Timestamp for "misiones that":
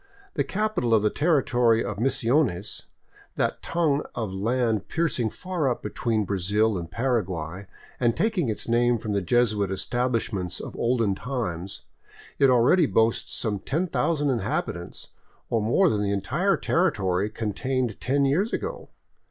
1.99-3.61